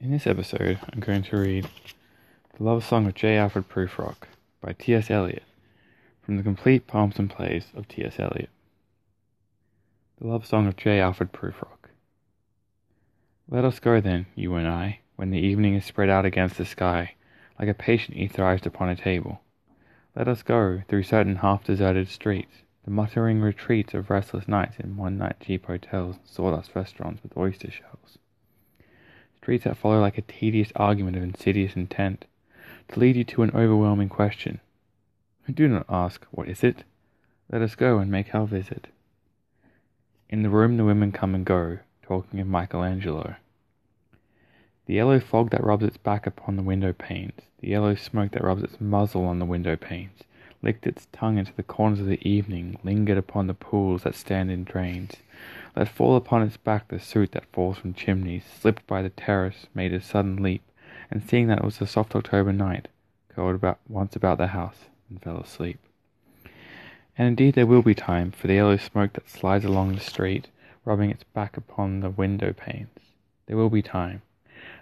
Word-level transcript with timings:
In 0.00 0.12
this 0.12 0.28
episode, 0.28 0.78
I'm 0.92 1.00
going 1.00 1.24
to 1.24 1.36
read 1.36 1.68
The 2.56 2.62
Love 2.62 2.84
Song 2.84 3.08
of 3.08 3.14
J. 3.14 3.36
Alfred 3.36 3.68
Prufrock 3.68 4.28
by 4.60 4.72
T.S. 4.72 5.10
Eliot 5.10 5.42
from 6.22 6.36
the 6.36 6.44
Complete 6.44 6.86
Poems 6.86 7.18
and 7.18 7.28
Plays 7.28 7.64
of 7.74 7.88
T.S. 7.88 8.20
Eliot. 8.20 8.48
The 10.20 10.28
Love 10.28 10.46
Song 10.46 10.68
of 10.68 10.76
J. 10.76 11.00
Alfred 11.00 11.32
Prufrock. 11.32 11.88
Let 13.48 13.64
us 13.64 13.80
go 13.80 14.00
then, 14.00 14.26
you 14.36 14.54
and 14.54 14.68
I, 14.68 15.00
when 15.16 15.30
the 15.30 15.40
evening 15.40 15.74
is 15.74 15.84
spread 15.84 16.08
out 16.08 16.24
against 16.24 16.58
the 16.58 16.64
sky, 16.64 17.14
like 17.58 17.68
a 17.68 17.74
patient 17.74 18.16
etherized 18.16 18.66
upon 18.66 18.88
a 18.88 18.94
table. 18.94 19.40
Let 20.14 20.28
us 20.28 20.44
go 20.44 20.82
through 20.86 21.02
certain 21.02 21.36
half 21.36 21.64
deserted 21.64 22.06
streets, 22.06 22.62
the 22.84 22.92
muttering 22.92 23.40
retreats 23.40 23.94
of 23.94 24.10
restless 24.10 24.46
nights 24.46 24.76
in 24.78 24.96
one 24.96 25.18
night 25.18 25.40
cheap 25.40 25.66
hotels 25.66 26.18
and 26.18 26.28
sawdust 26.28 26.76
restaurants 26.76 27.20
with 27.24 27.36
oyster 27.36 27.72
shells 27.72 28.18
streets 29.40 29.64
that 29.64 29.76
follow 29.76 30.00
like 30.00 30.18
a 30.18 30.22
tedious 30.22 30.72
argument 30.76 31.16
of 31.16 31.22
insidious 31.22 31.74
intent, 31.76 32.26
to 32.88 33.00
lead 33.00 33.16
you 33.16 33.24
to 33.24 33.42
an 33.42 33.50
overwhelming 33.54 34.08
question. 34.08 34.60
Do 35.52 35.68
not 35.68 35.86
ask, 35.88 36.26
What 36.30 36.48
is 36.48 36.62
it? 36.62 36.84
Let 37.50 37.62
us 37.62 37.74
go 37.74 37.98
and 37.98 38.10
make 38.10 38.34
our 38.34 38.46
visit. 38.46 38.88
In 40.28 40.42
the 40.42 40.50
room 40.50 40.76
the 40.76 40.84
women 40.84 41.12
come 41.12 41.34
and 41.34 41.44
go, 41.46 41.78
talking 42.02 42.40
of 42.40 42.46
Michelangelo. 42.46 43.36
The 44.84 44.94
yellow 44.94 45.20
fog 45.20 45.50
that 45.50 45.64
rubs 45.64 45.84
its 45.84 45.96
back 45.96 46.26
upon 46.26 46.56
the 46.56 46.62
window 46.62 46.92
panes, 46.92 47.40
the 47.60 47.68
yellow 47.68 47.94
smoke 47.94 48.32
that 48.32 48.44
rubs 48.44 48.62
its 48.62 48.80
muzzle 48.80 49.24
on 49.24 49.38
the 49.38 49.46
window 49.46 49.76
panes, 49.76 50.20
licked 50.62 50.86
its 50.86 51.06
tongue 51.12 51.38
into 51.38 51.52
the 51.54 51.62
corners 51.62 52.00
of 52.00 52.06
the 52.06 52.26
evening, 52.28 52.78
lingered 52.82 53.18
upon 53.18 53.46
the 53.46 53.54
pools 53.54 54.02
that 54.02 54.14
stand 54.14 54.50
in 54.50 54.64
drains, 54.64 55.14
let 55.76 55.88
fall 55.88 56.16
upon 56.16 56.42
its 56.42 56.56
back 56.56 56.88
the 56.88 56.98
soot 56.98 57.32
that 57.32 57.52
falls 57.52 57.78
from 57.78 57.94
chimneys, 57.94 58.44
slipped 58.44 58.86
by 58.86 59.02
the 59.02 59.10
terrace, 59.10 59.66
made 59.74 59.92
a 59.92 60.00
sudden 60.00 60.42
leap, 60.42 60.62
and 61.10 61.22
seeing 61.22 61.46
that 61.48 61.58
it 61.58 61.64
was 61.64 61.80
a 61.80 61.86
soft 61.86 62.14
October 62.14 62.52
night, 62.52 62.88
curled 63.28 63.54
about 63.54 63.78
once 63.88 64.16
about 64.16 64.38
the 64.38 64.48
house 64.48 64.86
and 65.08 65.22
fell 65.22 65.38
asleep. 65.38 65.78
And 67.16 67.28
indeed 67.28 67.54
there 67.54 67.66
will 67.66 67.82
be 67.82 67.94
time 67.94 68.30
for 68.30 68.46
the 68.46 68.54
yellow 68.54 68.76
smoke 68.76 69.14
that 69.14 69.28
slides 69.28 69.64
along 69.64 69.94
the 69.94 70.00
street, 70.00 70.48
rubbing 70.84 71.10
its 71.10 71.24
back 71.24 71.56
upon 71.56 72.00
the 72.00 72.10
window 72.10 72.52
panes. 72.52 72.88
There 73.46 73.56
will 73.56 73.70
be 73.70 73.82
time. 73.82 74.22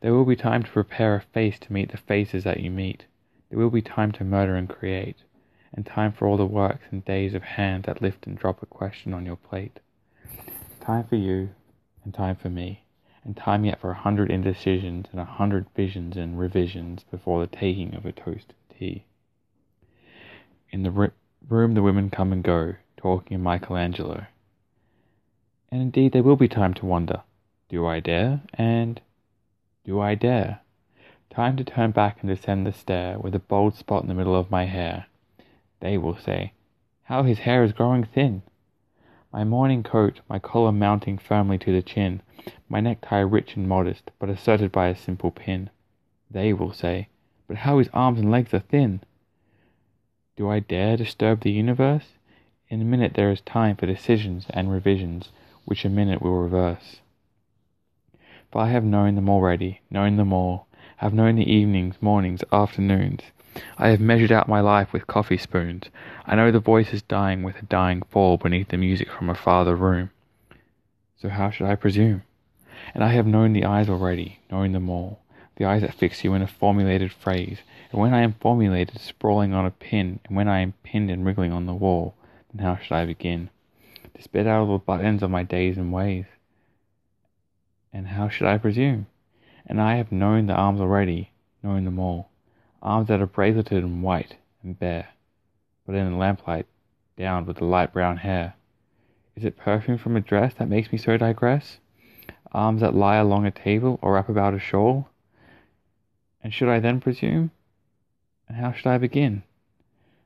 There 0.00 0.12
will 0.12 0.24
be 0.24 0.36
time 0.36 0.62
to 0.62 0.70
prepare 0.70 1.16
a 1.16 1.20
face 1.20 1.58
to 1.60 1.72
meet 1.72 1.90
the 1.90 1.96
faces 1.96 2.44
that 2.44 2.60
you 2.60 2.70
meet. 2.70 3.06
There 3.48 3.58
will 3.58 3.70
be 3.70 3.82
time 3.82 4.12
to 4.12 4.24
murder 4.24 4.56
and 4.56 4.68
create, 4.68 5.16
and 5.72 5.86
time 5.86 6.12
for 6.12 6.28
all 6.28 6.36
the 6.36 6.46
works 6.46 6.86
and 6.90 7.04
days 7.04 7.34
of 7.34 7.42
hand 7.42 7.84
that 7.84 8.02
lift 8.02 8.26
and 8.26 8.38
drop 8.38 8.62
a 8.62 8.66
question 8.66 9.14
on 9.14 9.24
your 9.24 9.36
plate. 9.36 9.80
Time 10.88 11.04
for 11.04 11.16
you, 11.16 11.50
and 12.02 12.14
time 12.14 12.34
for 12.34 12.48
me, 12.48 12.84
and 13.22 13.36
time 13.36 13.66
yet 13.66 13.78
for 13.78 13.90
a 13.90 13.94
hundred 13.94 14.30
indecisions 14.30 15.04
and 15.12 15.20
a 15.20 15.24
hundred 15.26 15.66
visions 15.76 16.16
and 16.16 16.38
revisions 16.38 17.04
before 17.10 17.42
the 17.42 17.46
taking 17.46 17.94
of 17.94 18.06
a 18.06 18.12
toast 18.12 18.54
tea. 18.70 19.04
In 20.70 20.84
the 20.84 21.12
room 21.46 21.74
the 21.74 21.82
women 21.82 22.08
come 22.08 22.32
and 22.32 22.42
go, 22.42 22.76
talking 22.96 23.34
of 23.34 23.42
Michelangelo. 23.42 24.24
And 25.70 25.82
indeed 25.82 26.12
there 26.12 26.22
will 26.22 26.36
be 26.36 26.48
time 26.48 26.72
to 26.72 26.86
wonder, 26.86 27.20
do 27.68 27.86
I 27.86 28.00
dare? 28.00 28.40
And 28.54 28.98
do 29.84 30.00
I 30.00 30.14
dare? 30.14 30.60
Time 31.28 31.58
to 31.58 31.64
turn 31.64 31.90
back 31.90 32.22
and 32.22 32.30
descend 32.30 32.66
the 32.66 32.72
stair 32.72 33.18
with 33.18 33.34
a 33.34 33.40
bald 33.40 33.74
spot 33.74 34.04
in 34.04 34.08
the 34.08 34.14
middle 34.14 34.34
of 34.34 34.50
my 34.50 34.64
hair. 34.64 35.04
They 35.80 35.98
will 35.98 36.16
say, 36.16 36.54
How 37.02 37.24
his 37.24 37.40
hair 37.40 37.62
is 37.62 37.74
growing 37.74 38.04
thin! 38.04 38.40
My 39.30 39.44
morning 39.44 39.82
coat, 39.82 40.20
my 40.26 40.38
collar 40.38 40.72
mounting 40.72 41.18
firmly 41.18 41.58
to 41.58 41.70
the 41.70 41.82
chin, 41.82 42.22
my 42.66 42.80
necktie 42.80 43.20
rich 43.20 43.56
and 43.56 43.68
modest, 43.68 44.10
but 44.18 44.30
asserted 44.30 44.72
by 44.72 44.88
a 44.88 44.96
simple 44.96 45.30
pin. 45.30 45.68
They 46.30 46.54
will 46.54 46.72
say, 46.72 47.08
But 47.46 47.58
how 47.58 47.78
his 47.78 47.90
arms 47.92 48.18
and 48.20 48.30
legs 48.30 48.54
are 48.54 48.60
thin! 48.60 49.02
Do 50.36 50.48
I 50.48 50.60
dare 50.60 50.96
disturb 50.96 51.40
the 51.42 51.52
universe? 51.52 52.14
In 52.70 52.80
a 52.80 52.86
minute 52.86 53.12
there 53.14 53.30
is 53.30 53.42
time 53.42 53.76
for 53.76 53.84
decisions 53.84 54.46
and 54.48 54.72
revisions, 54.72 55.30
which 55.66 55.84
a 55.84 55.90
minute 55.90 56.22
will 56.22 56.38
reverse. 56.38 57.02
For 58.50 58.62
I 58.62 58.70
have 58.70 58.84
known 58.84 59.14
them 59.14 59.28
already, 59.28 59.82
known 59.90 60.16
them 60.16 60.32
all, 60.32 60.68
have 60.96 61.12
known 61.12 61.36
the 61.36 61.52
evenings, 61.52 62.00
mornings, 62.00 62.42
afternoons, 62.50 63.20
I 63.76 63.88
have 63.88 64.00
measured 64.00 64.30
out 64.30 64.48
my 64.48 64.60
life 64.60 64.92
with 64.92 65.06
coffee 65.06 65.36
spoons. 65.36 65.84
I 66.26 66.36
know 66.36 66.50
the 66.50 66.60
voice 66.60 66.92
is 66.92 67.02
dying 67.02 67.42
with 67.42 67.56
a 67.56 67.66
dying 67.66 68.02
fall 68.02 68.36
beneath 68.36 68.68
the 68.68 68.76
music 68.76 69.10
from 69.10 69.30
a 69.30 69.34
farther 69.34 69.74
room. 69.74 70.10
So 71.16 71.28
how 71.28 71.50
should 71.50 71.66
I 71.66 71.74
presume? 71.74 72.22
And 72.94 73.02
I 73.02 73.08
have 73.08 73.26
known 73.26 73.52
the 73.52 73.64
eyes 73.64 73.88
already, 73.88 74.40
known 74.50 74.72
them 74.72 74.88
all, 74.88 75.20
the 75.56 75.64
eyes 75.64 75.82
that 75.82 75.94
fix 75.94 76.22
you 76.22 76.34
in 76.34 76.42
a 76.42 76.46
formulated 76.46 77.12
phrase. 77.12 77.58
And 77.90 78.00
when 78.00 78.14
I 78.14 78.20
am 78.20 78.34
formulated, 78.34 79.00
sprawling 79.00 79.52
on 79.52 79.66
a 79.66 79.70
pin, 79.70 80.20
and 80.24 80.36
when 80.36 80.48
I 80.48 80.60
am 80.60 80.74
pinned 80.82 81.10
and 81.10 81.24
wriggling 81.24 81.52
on 81.52 81.66
the 81.66 81.74
wall, 81.74 82.14
then 82.52 82.64
how 82.64 82.76
should 82.76 82.94
I 82.94 83.06
begin? 83.06 83.50
To 84.14 84.22
spit 84.22 84.46
out 84.46 84.60
all 84.60 84.72
the 84.72 84.84
buttons 84.84 85.22
of 85.22 85.30
my 85.30 85.42
days 85.42 85.76
and 85.76 85.92
ways. 85.92 86.26
And 87.92 88.08
how 88.08 88.28
should 88.28 88.46
I 88.46 88.58
presume? 88.58 89.06
And 89.66 89.80
I 89.80 89.96
have 89.96 90.12
known 90.12 90.46
the 90.46 90.54
arms 90.54 90.80
already, 90.80 91.32
known 91.62 91.84
them 91.84 91.98
all 91.98 92.28
arms 92.82 93.08
that 93.08 93.20
are 93.20 93.26
braceleted 93.26 93.82
and 93.84 94.02
white 94.02 94.36
and 94.62 94.78
bare, 94.78 95.08
but 95.86 95.94
in 95.94 96.10
the 96.10 96.16
lamplight 96.16 96.66
down 97.16 97.44
with 97.44 97.58
the 97.58 97.64
light 97.64 97.92
brown 97.92 98.18
hair. 98.18 98.54
Is 99.34 99.44
it 99.44 99.56
perfume 99.56 99.98
from 99.98 100.16
a 100.16 100.20
dress 100.20 100.54
that 100.54 100.68
makes 100.68 100.92
me 100.92 100.98
so 100.98 101.16
digress? 101.16 101.78
Arms 102.52 102.80
that 102.80 102.94
lie 102.94 103.16
along 103.16 103.46
a 103.46 103.50
table 103.50 103.98
or 104.02 104.14
wrap 104.14 104.28
about 104.28 104.54
a 104.54 104.58
shawl? 104.58 105.08
And 106.42 106.54
should 106.54 106.68
I 106.68 106.80
then 106.80 107.00
presume? 107.00 107.50
And 108.48 108.56
how 108.56 108.72
should 108.72 108.86
I 108.86 108.98
begin? 108.98 109.42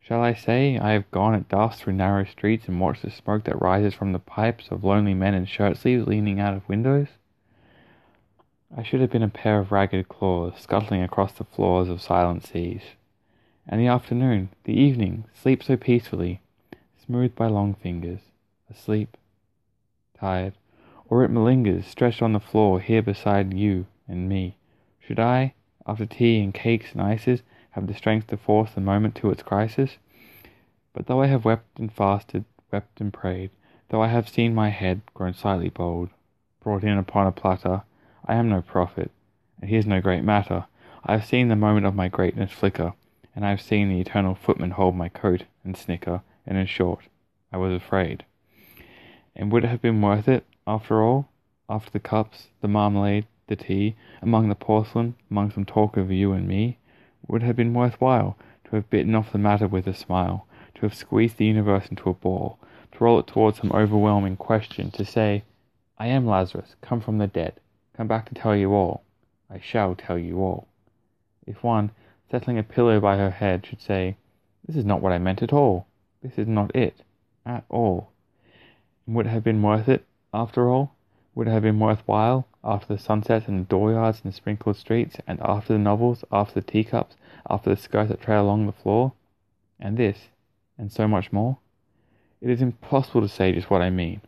Shall 0.00 0.22
I 0.22 0.34
say 0.34 0.78
I 0.78 0.92
have 0.92 1.10
gone 1.10 1.34
at 1.34 1.48
dusk 1.48 1.80
through 1.80 1.94
narrow 1.94 2.24
streets 2.24 2.68
and 2.68 2.80
watched 2.80 3.02
the 3.02 3.10
smoke 3.10 3.44
that 3.44 3.60
rises 3.60 3.92
from 3.92 4.12
the 4.12 4.20
pipes 4.20 4.68
of 4.70 4.84
lonely 4.84 5.14
men 5.14 5.34
in 5.34 5.46
shirt 5.46 5.76
sleeves 5.76 6.06
leaning 6.06 6.38
out 6.38 6.54
of 6.54 6.68
windows? 6.68 7.08
I 8.78 8.82
should 8.82 9.00
have 9.00 9.10
been 9.10 9.22
a 9.22 9.28
pair 9.28 9.58
of 9.58 9.72
ragged 9.72 10.06
claws 10.10 10.52
scuttling 10.58 11.02
across 11.02 11.32
the 11.32 11.44
floors 11.44 11.88
of 11.88 12.02
silent 12.02 12.44
seas. 12.44 12.82
And 13.66 13.80
the 13.80 13.86
afternoon, 13.86 14.50
the 14.64 14.78
evening, 14.78 15.24
sleep 15.32 15.62
so 15.62 15.78
peacefully, 15.78 16.42
smoothed 17.02 17.34
by 17.34 17.46
long 17.46 17.72
fingers, 17.72 18.20
asleep, 18.70 19.16
tired, 20.14 20.52
or 21.08 21.24
it 21.24 21.30
malingers, 21.30 21.86
stretched 21.86 22.20
on 22.20 22.34
the 22.34 22.38
floor 22.38 22.78
here 22.80 23.00
beside 23.00 23.54
you 23.54 23.86
and 24.06 24.28
me. 24.28 24.58
Should 25.00 25.18
I, 25.20 25.54
after 25.86 26.04
tea 26.04 26.42
and 26.42 26.52
cakes 26.52 26.92
and 26.92 27.00
ices, 27.00 27.42
have 27.70 27.86
the 27.86 27.94
strength 27.94 28.26
to 28.26 28.36
force 28.36 28.72
the 28.72 28.82
moment 28.82 29.14
to 29.16 29.30
its 29.30 29.42
crisis? 29.42 29.96
But 30.92 31.06
though 31.06 31.22
I 31.22 31.28
have 31.28 31.46
wept 31.46 31.78
and 31.78 31.90
fasted, 31.90 32.44
wept 32.70 33.00
and 33.00 33.10
prayed, 33.10 33.52
though 33.88 34.02
I 34.02 34.08
have 34.08 34.28
seen 34.28 34.54
my 34.54 34.68
head 34.68 35.00
grown 35.14 35.32
slightly 35.32 35.70
bald, 35.70 36.10
brought 36.60 36.84
in 36.84 36.98
upon 36.98 37.26
a 37.26 37.32
platter, 37.32 37.82
I 38.28 38.34
am 38.34 38.48
no 38.48 38.60
prophet, 38.60 39.12
and 39.60 39.70
here's 39.70 39.86
no 39.86 40.00
great 40.00 40.24
matter. 40.24 40.66
I 41.04 41.12
have 41.12 41.24
seen 41.24 41.46
the 41.46 41.54
moment 41.54 41.86
of 41.86 41.94
my 41.94 42.08
greatness 42.08 42.50
flicker, 42.50 42.94
and 43.36 43.46
I 43.46 43.50
have 43.50 43.60
seen 43.60 43.88
the 43.88 44.00
eternal 44.00 44.34
footman 44.34 44.72
hold 44.72 44.96
my 44.96 45.08
coat 45.08 45.44
and 45.62 45.76
snicker, 45.76 46.22
and 46.44 46.58
in 46.58 46.66
short, 46.66 47.04
I 47.52 47.58
was 47.58 47.72
afraid. 47.72 48.24
And 49.36 49.52
would 49.52 49.62
it 49.62 49.68
have 49.68 49.80
been 49.80 50.02
worth 50.02 50.26
it, 50.26 50.44
after 50.66 51.04
all? 51.04 51.28
After 51.70 51.92
the 51.92 52.00
cups, 52.00 52.48
the 52.62 52.68
marmalade, 52.68 53.26
the 53.46 53.54
tea, 53.54 53.94
among 54.20 54.48
the 54.48 54.56
porcelain, 54.56 55.14
among 55.30 55.52
some 55.52 55.64
talk 55.64 55.96
of 55.96 56.10
you 56.10 56.32
and 56.32 56.48
me? 56.48 56.78
Would 57.28 57.44
it 57.44 57.46
have 57.46 57.56
been 57.56 57.74
worth 57.74 58.00
while 58.00 58.36
to 58.64 58.74
have 58.74 58.90
bitten 58.90 59.14
off 59.14 59.30
the 59.30 59.38
matter 59.38 59.68
with 59.68 59.86
a 59.86 59.94
smile, 59.94 60.48
to 60.74 60.80
have 60.80 60.94
squeezed 60.94 61.36
the 61.36 61.44
universe 61.44 61.86
into 61.86 62.10
a 62.10 62.14
ball, 62.14 62.58
to 62.90 63.04
roll 63.04 63.20
it 63.20 63.28
towards 63.28 63.58
some 63.58 63.70
overwhelming 63.70 64.36
question, 64.36 64.90
to 64.90 65.04
say, 65.04 65.44
I 65.96 66.08
am 66.08 66.26
Lazarus, 66.26 66.74
come 66.80 67.00
from 67.00 67.18
the 67.18 67.28
dead, 67.28 67.60
come 67.96 68.06
back 68.06 68.28
to 68.28 68.34
tell 68.34 68.54
you 68.54 68.74
all. 68.74 69.02
I 69.48 69.58
shall 69.58 69.94
tell 69.94 70.18
you 70.18 70.38
all. 70.38 70.68
If 71.46 71.62
one, 71.62 71.92
settling 72.30 72.58
a 72.58 72.62
pillow 72.62 73.00
by 73.00 73.16
her 73.16 73.30
head, 73.30 73.64
should 73.64 73.80
say, 73.80 74.16
This 74.66 74.76
is 74.76 74.84
not 74.84 75.00
what 75.00 75.12
I 75.12 75.18
meant 75.18 75.42
at 75.42 75.52
all. 75.52 75.86
This 76.22 76.36
is 76.36 76.46
not 76.46 76.74
it. 76.76 77.02
At 77.46 77.64
all. 77.70 78.10
And 79.06 79.16
would 79.16 79.26
it 79.26 79.30
have 79.30 79.44
been 79.44 79.62
worth 79.62 79.88
it, 79.88 80.04
after 80.34 80.68
all? 80.68 80.92
Would 81.34 81.48
it 81.48 81.52
have 81.52 81.62
been 81.62 81.78
worth 81.78 82.02
while, 82.06 82.46
after 82.62 82.94
the 82.94 82.98
sunsets 83.00 83.48
and 83.48 83.60
the 83.60 83.74
dooryards 83.74 84.22
and 84.22 84.32
the 84.32 84.36
sprinkled 84.36 84.76
streets, 84.76 85.16
and 85.26 85.40
after 85.40 85.72
the 85.72 85.78
novels, 85.78 86.24
after 86.30 86.60
the 86.60 86.66
teacups, 86.66 87.16
after 87.48 87.70
the 87.70 87.80
skirts 87.80 88.10
that 88.10 88.20
trail 88.20 88.42
along 88.42 88.66
the 88.66 88.72
floor? 88.72 89.12
And 89.78 89.96
this, 89.96 90.28
and 90.76 90.92
so 90.92 91.06
much 91.06 91.32
more? 91.32 91.58
It 92.40 92.50
is 92.50 92.60
impossible 92.60 93.22
to 93.22 93.28
say 93.28 93.52
just 93.52 93.70
what 93.70 93.80
I 93.80 93.90
mean 93.90 94.20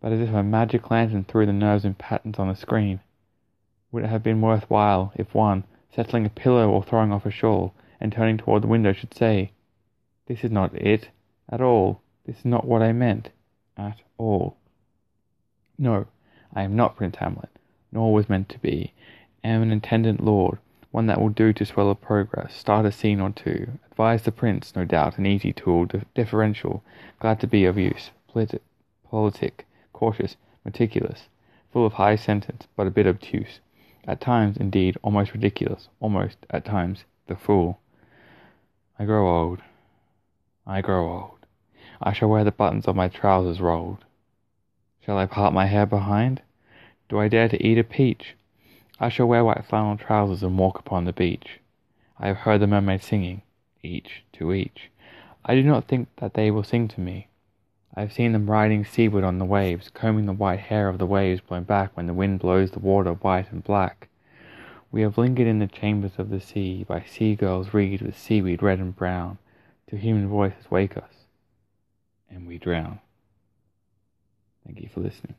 but 0.00 0.12
as 0.12 0.20
if 0.20 0.34
a 0.34 0.42
magic 0.42 0.90
lantern 0.90 1.24
threw 1.24 1.44
the 1.44 1.52
nerves 1.52 1.84
in 1.84 1.94
patterns 1.94 2.38
on 2.38 2.48
the 2.48 2.54
screen. 2.54 3.00
Would 3.90 4.04
it 4.04 4.10
have 4.10 4.22
been 4.22 4.40
worth 4.40 4.68
while 4.70 5.12
if 5.16 5.34
one, 5.34 5.64
settling 5.90 6.26
a 6.26 6.30
pillow 6.30 6.70
or 6.70 6.82
throwing 6.82 7.12
off 7.12 7.26
a 7.26 7.30
shawl, 7.30 7.74
and 8.00 8.12
turning 8.12 8.36
toward 8.36 8.62
the 8.62 8.68
window, 8.68 8.92
should 8.92 9.14
say, 9.14 9.50
This 10.26 10.44
is 10.44 10.50
not 10.50 10.74
it, 10.74 11.08
at 11.48 11.60
all. 11.60 12.00
This 12.26 12.38
is 12.38 12.44
not 12.44 12.66
what 12.66 12.82
I 12.82 12.92
meant, 12.92 13.30
at 13.76 13.98
all. 14.18 14.56
No, 15.78 16.06
I 16.54 16.62
am 16.62 16.76
not 16.76 16.96
Prince 16.96 17.16
Hamlet, 17.16 17.50
nor 17.90 18.12
was 18.12 18.28
meant 18.28 18.48
to 18.50 18.58
be, 18.58 18.92
I 19.42 19.48
Am 19.48 19.62
an 19.62 19.72
attendant 19.72 20.22
lord, 20.22 20.58
one 20.90 21.06
that 21.06 21.20
will 21.20 21.28
do 21.28 21.52
to 21.52 21.64
swell 21.64 21.90
a 21.90 21.94
progress, 21.94 22.54
start 22.54 22.86
a 22.86 22.92
scene 22.92 23.20
or 23.20 23.30
two, 23.30 23.78
advise 23.90 24.22
the 24.22 24.32
prince, 24.32 24.76
no 24.76 24.84
doubt, 24.84 25.18
an 25.18 25.26
easy 25.26 25.52
tool, 25.52 25.86
deferential, 26.14 26.82
glad 27.20 27.40
to 27.40 27.46
be 27.46 27.64
of 27.64 27.78
use, 27.78 28.10
politic, 29.08 29.66
cautious, 29.98 30.36
meticulous, 30.64 31.26
full 31.72 31.84
of 31.84 31.94
high 31.94 32.14
sentence, 32.14 32.68
but 32.76 32.86
a 32.86 32.90
bit 32.90 33.04
obtuse, 33.04 33.58
at 34.06 34.20
times, 34.20 34.56
indeed, 34.56 34.96
almost 35.02 35.32
ridiculous, 35.32 35.88
almost, 35.98 36.36
at 36.50 36.64
times, 36.64 37.02
the 37.26 37.34
fool. 37.34 37.80
I 38.96 39.04
grow 39.04 39.28
old. 39.28 39.58
I 40.64 40.82
grow 40.82 41.12
old. 41.12 41.46
I 42.00 42.12
shall 42.12 42.28
wear 42.28 42.44
the 42.44 42.52
buttons 42.52 42.86
of 42.86 42.94
my 42.94 43.08
trousers 43.08 43.60
rolled. 43.60 44.04
Shall 45.04 45.18
I 45.18 45.26
part 45.26 45.52
my 45.52 45.66
hair 45.66 45.84
behind? 45.84 46.42
Do 47.08 47.18
I 47.18 47.26
dare 47.26 47.48
to 47.48 47.66
eat 47.66 47.76
a 47.76 47.82
peach? 47.82 48.36
I 49.00 49.08
shall 49.08 49.26
wear 49.26 49.44
white 49.44 49.64
flannel 49.68 49.96
trousers 49.96 50.44
and 50.44 50.56
walk 50.56 50.78
upon 50.78 51.06
the 51.06 51.12
beach. 51.12 51.58
I 52.20 52.28
have 52.28 52.36
heard 52.38 52.60
the 52.60 52.68
mermaids 52.68 53.04
singing, 53.04 53.42
each 53.82 54.22
to 54.34 54.52
each. 54.52 54.92
I 55.44 55.56
do 55.56 55.64
not 55.64 55.88
think 55.88 56.06
that 56.18 56.34
they 56.34 56.52
will 56.52 56.62
sing 56.62 56.86
to 56.86 57.00
me. 57.00 57.26
I 57.98 58.02
have 58.02 58.12
seen 58.12 58.30
them 58.30 58.48
riding 58.48 58.84
seaward 58.84 59.24
on 59.24 59.40
the 59.40 59.44
waves, 59.44 59.90
combing 59.92 60.26
the 60.26 60.32
white 60.32 60.60
hair 60.60 60.88
of 60.88 60.98
the 60.98 61.04
waves 61.04 61.40
blown 61.40 61.64
back 61.64 61.96
when 61.96 62.06
the 62.06 62.14
wind 62.14 62.38
blows 62.38 62.70
the 62.70 62.78
water 62.78 63.10
white 63.10 63.50
and 63.50 63.64
black. 63.64 64.06
We 64.92 65.02
have 65.02 65.18
lingered 65.18 65.48
in 65.48 65.58
the 65.58 65.66
chambers 65.66 66.12
of 66.16 66.30
the 66.30 66.40
sea, 66.40 66.84
by 66.84 67.02
sea 67.02 67.34
girls 67.34 67.74
reed 67.74 68.00
with 68.00 68.16
seaweed 68.16 68.62
red 68.62 68.78
and 68.78 68.94
brown, 68.94 69.38
till 69.88 69.98
human 69.98 70.28
voices 70.28 70.70
wake 70.70 70.96
us, 70.96 71.26
and 72.30 72.46
we 72.46 72.56
drown. 72.56 73.00
Thank 74.64 74.80
you 74.80 74.88
for 74.88 75.00
listening. 75.00 75.34